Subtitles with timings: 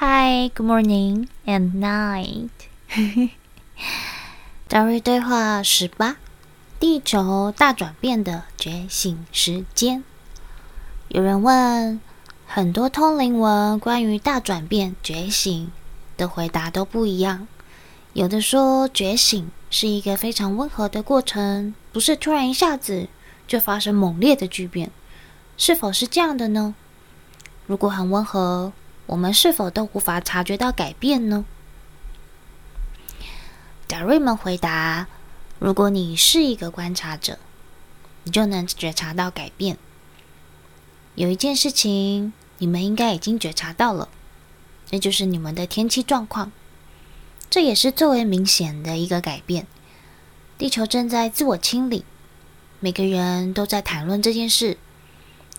[0.00, 2.50] Hi, good morning and night。
[4.68, 6.18] 达瑞对话十八：
[6.78, 10.04] 地球大转变的觉醒时间。
[11.08, 12.00] 有人问，
[12.46, 15.72] 很多通灵文关于大转变、觉醒
[16.16, 17.48] 的回答都不一样。
[18.12, 23.08] 有的说，觉醒是一个非常温和的过程，不是突然一下子
[23.48, 24.92] 就发生猛烈的巨变。
[25.56, 26.76] 是否是这样的呢？
[27.66, 28.72] 如果很温和，
[29.08, 31.46] 我们是否都无法察觉到改变呢？
[33.86, 35.06] 达瑞们回答：
[35.58, 37.38] 如果你是一个观察者，
[38.24, 39.78] 你就能觉察到改变。
[41.14, 44.10] 有一件事情，你们应该已经觉察到了，
[44.90, 46.52] 那就是你们的天气状况。
[47.48, 49.66] 这也是最为明显的一个改变。
[50.58, 52.04] 地球正在自我清理，
[52.78, 54.76] 每个人都在谈论这件事。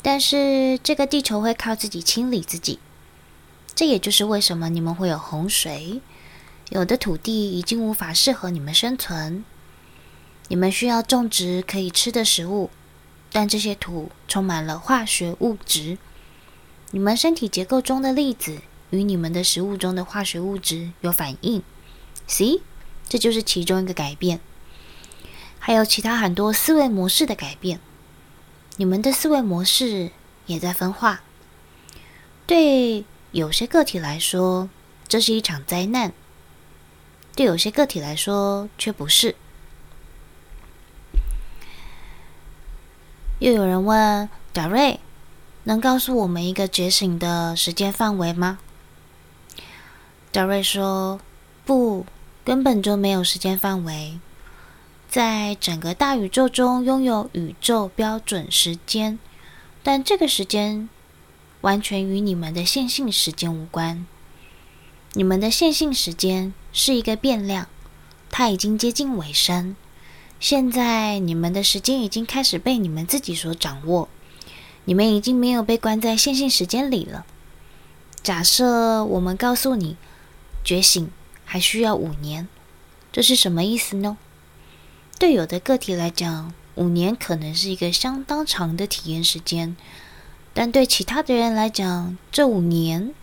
[0.03, 2.77] 但是这个地球会靠自己清理自己，
[3.79, 6.01] 这也就是为什么你们会有洪水，
[6.67, 9.45] 有的土地已经无法适合你们生存，
[10.49, 12.69] 你们需要种植可以吃的食物，
[13.31, 15.97] 但这些土充满了化学物质，
[16.91, 18.57] 你们身体结构中的粒子
[18.89, 21.63] 与你们的食物中的化学物质有反应
[22.27, 22.59] ，See，
[23.07, 24.41] 这就是其中一个改变，
[25.57, 27.79] 还有其他很多思维模式的改变。
[28.75, 30.11] 你们的思维模式
[30.47, 31.21] 也在分化。
[32.45, 34.69] 对有些个体来说，
[35.07, 36.11] 这是一场灾难；
[37.35, 39.35] 对有些个体来说，却不是。
[43.39, 44.99] 又有人问达瑞
[45.63, 48.59] ：“能告诉我们一个觉醒的时间范围吗？”
[50.31, 51.21] 达瑞说
[51.65, 52.05] ：“不，
[52.43, 54.19] 根本就没有时间范围。”
[55.07, 59.17] 在整个大宇宙中拥有宇宙标准时间，
[59.81, 60.87] 但这个时间
[61.61, 64.05] 完全与你们的线性时间无关。
[65.13, 67.67] 你们的线性时间是一个变量，
[68.29, 69.75] 它已经接近尾声。
[70.39, 74.07] 现在你们的时间已经开始被你们自己所掌握，
[74.85, 77.25] 你们已经没有被关在线性时间里了。
[78.23, 79.97] 假设我们告诉你，
[80.63, 81.11] 觉醒
[81.43, 82.47] 还需要五年，
[83.11, 84.17] 这是什么意思呢？
[85.17, 89.75] 对有的个体来讲，五年可能是一个相当长的体验时间，
[90.53, 93.13] 但对其他的人来讲，这五年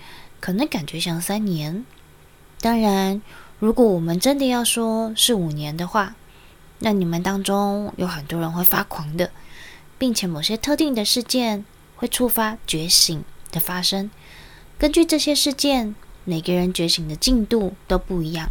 [0.41, 1.85] 可能感觉像三年。
[2.61, 3.21] 当然，
[3.59, 6.15] 如果我们真的要说是五年的话，
[6.79, 9.31] 那你们当中有很多人会发狂的，
[9.99, 11.65] 并且某些特定的事件
[11.97, 14.11] 会触发觉醒的发生。
[14.79, 15.95] 根据这些事件，
[16.25, 18.49] 每个人觉醒的进度都不一样。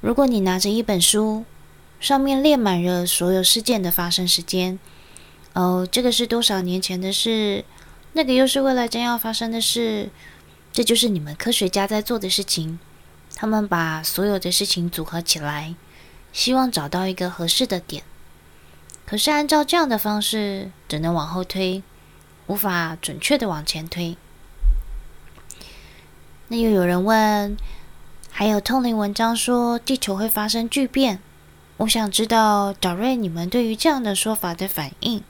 [0.00, 1.44] 如果你拿着一本书，
[2.00, 4.78] 上面列满了所有事件的发生时间。
[5.56, 7.64] 哦，这个是多少年前的事？
[8.12, 10.10] 那个又是未来将要发生的事。
[10.70, 12.78] 这就是你们科学家在做的事情。
[13.34, 15.74] 他们把所有的事情组合起来，
[16.30, 18.02] 希望找到一个合适的点。
[19.06, 21.82] 可是按照这样的方式，只能往后推，
[22.48, 24.18] 无法准确的往前推。
[26.48, 27.56] 那又有人问，
[28.30, 31.20] 还有通灵文章说地球会发生巨变。
[31.78, 35.22] 我想知道达瑞，你们对于这样的说法的反应。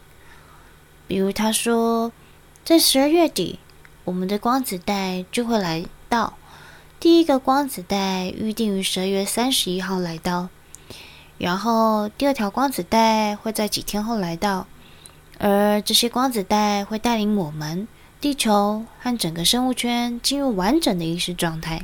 [1.07, 2.13] 比如他说，
[2.65, 3.59] 在十二月底，
[4.05, 6.35] 我们的光子带就会来到。
[6.99, 10.49] 第一个光子带预定于十二月三十一号来到，
[11.39, 14.67] 然后第二条光子带会在几天后来到，
[15.39, 17.87] 而这些光子带会带领我们
[18.21, 21.83] 地球和整个生物圈进入完整的意识状态。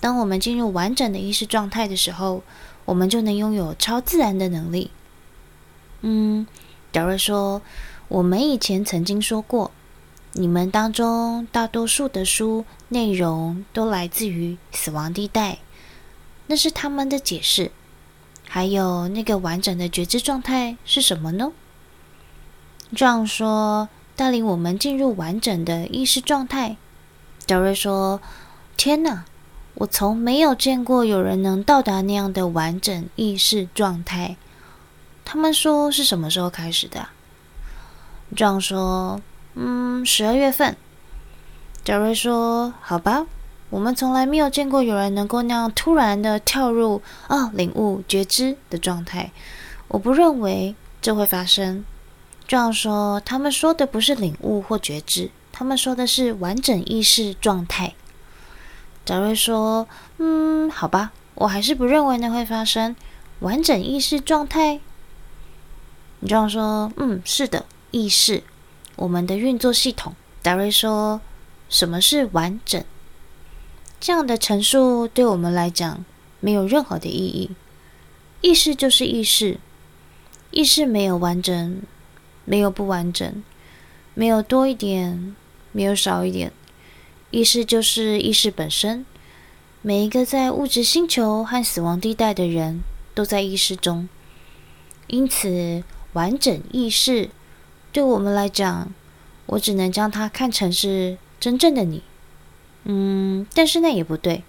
[0.00, 2.42] 当我们进入完整的意识状态的时候，
[2.86, 4.90] 我们就能拥有超自然的能力。
[6.00, 6.46] 嗯，
[6.90, 7.62] 达瑞说，
[8.12, 9.70] 我们以前曾经说过，
[10.34, 15.60] 你们当中大多数的书内容都来自于死亡地带，
[16.46, 17.72] 那是他们的解释。
[18.46, 21.52] 还有那个完整的觉知状态是什么呢？
[22.94, 26.76] 这样说，带领我们进入完整的意识状态。
[27.46, 28.20] 达瑞说
[28.76, 29.24] ：“天哪！”
[29.76, 34.36] 我从没有见过有人能到达那样的完整意识状态。
[35.24, 37.08] 他们说是什么时候开始的？
[38.36, 39.20] 样说，
[39.54, 40.76] 嗯，十二月份。
[41.84, 43.26] 杰瑞说：“好吧，
[43.68, 49.32] 我们从来没有见过有人能够那样突然的跳入、哦、领悟觉知的状态。
[49.88, 51.84] 我不认为这会发生。”
[52.48, 57.94] 这样说，他们说的不是领悟或觉知，他们说的是完整意识状态。
[59.04, 59.88] 达瑞说
[60.18, 62.94] ：“嗯，好吧，我还是不认为那会发生。
[63.40, 64.80] 完整意识状态。”
[66.20, 68.42] 你这样说：“嗯，是的，意识，
[68.96, 71.20] 我们的运作系统。”达瑞说
[71.70, 72.84] ：“什么是完整？
[74.00, 76.04] 这样的陈述对我们来讲
[76.40, 77.52] 没有任何的意义。
[78.40, 79.60] 意识就是意识，
[80.50, 81.80] 意识没有完整，
[82.44, 83.44] 没有不完整，
[84.14, 85.36] 没有多一点，
[85.70, 86.52] 没有少一点。
[87.30, 89.06] 意识就是意识本身。
[89.80, 92.82] 每一个在物质星球和死亡地带的人
[93.14, 94.08] 都在意识中，
[95.06, 97.30] 因此完整意识
[97.92, 98.90] 对我们来讲，
[99.46, 102.02] 我只能将它看成是真正的你。
[102.84, 104.42] 嗯，但是那也不对，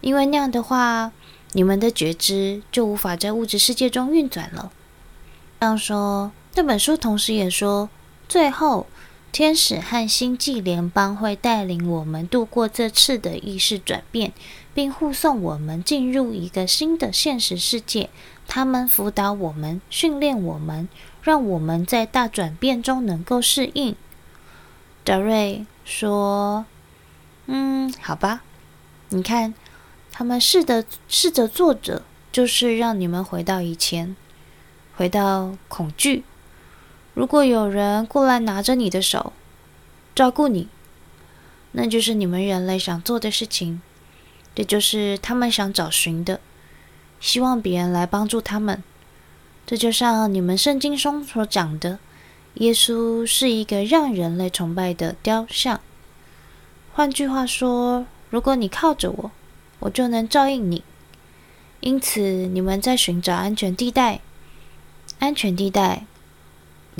[0.00, 1.12] 因为那样的话，
[1.52, 4.70] 你们的觉知就无法在物质世界中运转了。
[5.60, 7.88] 这样说，这本书同时也说，
[8.28, 8.86] 最后。
[9.32, 14.32] 天使和星际联邦会带领我们度过这次的意识转变，
[14.74, 18.10] 并护送我们进入一个新的现实世界。
[18.48, 20.88] 他们辅导我们，训练我们，
[21.22, 23.94] 让我们在大转变中能够适应。
[25.04, 26.66] 德瑞说
[27.46, 28.42] ：“嗯，好吧，
[29.10, 29.54] 你看，
[30.10, 34.16] 他们试着试着做着，就是让你们回到以前，
[34.96, 36.24] 回到恐惧。”
[37.14, 39.32] 如果有人过来拿着你的手，
[40.14, 40.68] 照顾你，
[41.72, 43.80] 那就是你们人类想做的事情，
[44.54, 46.40] 这就是他们想找寻的，
[47.20, 48.82] 希望别人来帮助他们。
[49.66, 51.98] 这就像你们圣经中所讲的，
[52.54, 55.80] 耶稣是一个让人类崇拜的雕像。
[56.92, 59.30] 换句话说，如果你靠着我，
[59.80, 60.82] 我就能照应你。
[61.80, 64.20] 因此，你们在寻找安全地带，
[65.18, 66.04] 安全地带。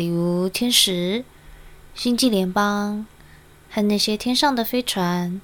[0.01, 1.27] 例如天使、
[1.95, 3.07] 星际联邦
[3.71, 5.43] 和那些天上的飞船。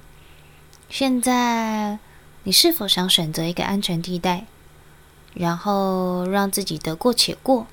[0.89, 1.99] 现在，
[2.41, 4.47] 你是否想选择一个安全地带，
[5.35, 7.67] 然后让自己得过且过？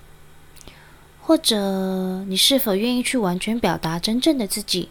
[1.22, 4.90] 或者，你是否愿意去完全表达真正的自己？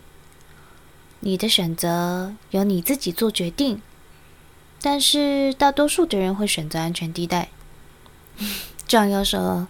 [1.19, 3.79] 你的选择由你自己做决定。
[4.81, 7.49] 但是，大多数的人会选择安全地带。
[8.87, 9.67] 这样要说。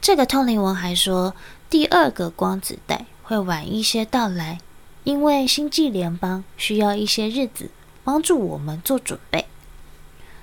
[0.00, 1.34] 这个通灵王还说，
[1.68, 4.58] 第二个光子带会晚一些到来，
[5.04, 7.70] 因为星际联邦需要一些日子
[8.02, 9.44] 帮助我们做准备。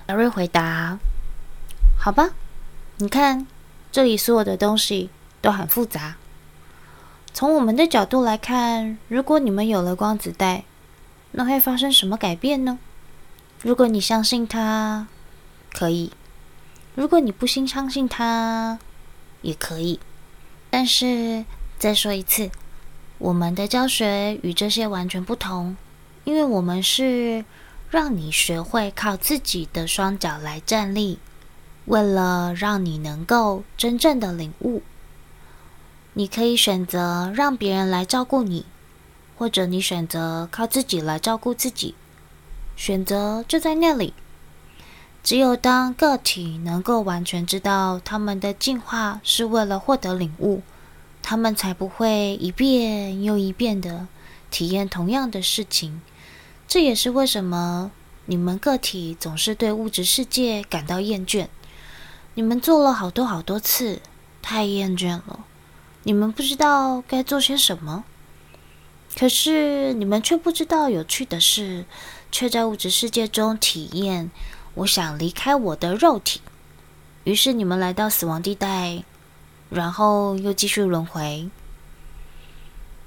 [0.06, 1.00] 德瑞回答
[2.00, 2.30] ：“好吧，
[2.98, 3.48] 你看，
[3.92, 5.10] 这里所有的东西
[5.42, 6.18] 都很复杂。
[7.34, 10.66] 从我们的角度来看，如果你们有了光子带，
[11.32, 12.78] 那会发生什么改变呢？
[13.64, 15.08] 如果你相信它，
[15.74, 16.12] 可以；
[16.94, 18.78] 如果你不信相信它。”
[19.42, 20.00] 也可以，
[20.70, 21.46] 但是
[21.78, 22.50] 再说一次，
[23.18, 25.78] 我们的教学与这些完全不同，
[26.24, 27.46] 因为我们是
[27.90, 31.20] 让你学会靠自己的双脚来站立，
[31.86, 34.82] 为了让你能够真正的领悟。
[36.14, 38.66] 你可以选择让别人来照顾你，
[39.38, 41.94] 或者你选择靠自己来照顾自己，
[42.76, 44.14] 选择就在那里。
[45.28, 50.62] 只有当个体能够完全知道他们的进化是为了获得领悟，
[51.22, 54.08] 他们才不会一遍又一遍的
[54.50, 56.02] 体验同样的事情。
[56.66, 57.92] 这也是为什么
[58.28, 61.48] 你们个体总是对物质世界感到厌倦。
[62.36, 64.00] 你们做了好多好多次，
[64.42, 65.42] 太厌倦了。
[66.04, 68.06] 你们不知道该做些什么，
[69.20, 71.84] 可是你们却不知道有趣的事，
[72.32, 74.32] 却在物质世界中体验。
[74.78, 76.40] 我想离开我的肉体，
[77.24, 79.04] 于是你们来到死亡地带，
[79.72, 81.50] 然后又继续轮回。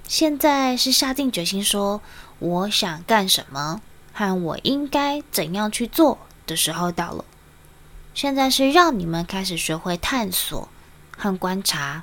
[0.09, 2.03] 现在是下定决心说
[2.41, 3.81] 我想干什么
[4.13, 7.25] 和我应该怎样去做的时候到了。
[8.15, 10.69] 现在是让你们开始学会探索
[11.17, 12.03] 和观察，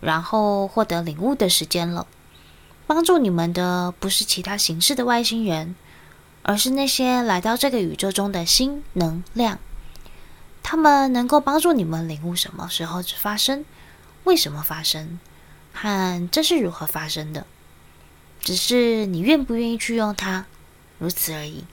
[0.00, 2.06] 然后获得领悟的时间了。
[2.86, 5.74] 帮助你们的不是其他形式的外星人。
[6.42, 9.58] 而是那些来到这个宇宙中的新能量，
[10.62, 13.64] 他们能够帮助你们领悟什么时候发生，
[14.24, 15.18] 为什么发生，
[15.72, 17.46] 和这是如何发生的。
[18.40, 20.46] 只是你愿不愿意去用它，
[20.98, 21.64] 如此而已。